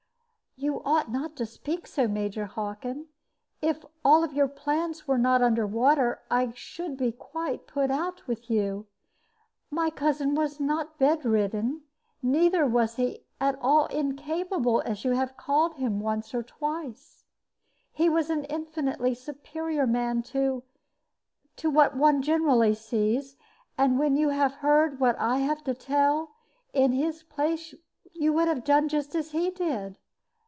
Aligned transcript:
"You 0.57 0.79
ought 0.83 1.09
not 1.09 1.35
to 1.37 1.45
speak 1.47 1.87
so, 1.87 2.07
Major 2.07 2.45
Hockin. 2.45 3.07
If 3.63 3.83
all 4.05 4.27
your 4.27 4.49
plans 4.49 5.07
were 5.07 5.17
not 5.17 5.41
under 5.41 5.65
water, 5.65 6.21
I 6.29 6.51
should 6.51 6.97
be 6.97 7.13
quite 7.13 7.65
put 7.65 7.89
out 7.89 8.27
with 8.27 8.47
you. 8.49 8.85
My 9.71 9.89
cousin 9.89 10.35
was 10.35 10.59
not 10.59 10.99
bedridden; 10.99 11.81
neither 12.21 12.67
was 12.67 12.97
he 12.97 13.23
at 13.39 13.57
all 13.61 13.85
incapable, 13.87 14.81
as 14.85 15.03
you 15.03 15.13
have 15.13 15.35
called 15.37 15.75
him 15.75 15.99
once 16.01 16.31
or 16.35 16.43
twice. 16.43 17.23
He 17.91 18.07
was 18.09 18.29
an 18.29 18.43
infinitely 18.45 19.15
superior 19.15 19.87
man 19.87 20.21
to 20.23 20.61
to 21.55 21.69
what 21.71 21.95
one 21.97 22.21
generally 22.21 22.75
sees; 22.75 23.35
and 23.79 23.97
when 23.97 24.15
you 24.17 24.29
have 24.29 24.55
heard 24.55 24.99
what 24.99 25.15
I 25.17 25.37
have 25.39 25.63
to 25.63 25.73
tell, 25.73 26.35
in 26.73 26.91
his 26.91 27.23
place 27.23 27.73
you 28.13 28.31
would 28.33 28.47
have 28.49 28.63
done 28.65 28.89
just 28.89 29.15
as 29.15 29.31
he 29.31 29.49
did. 29.49 29.97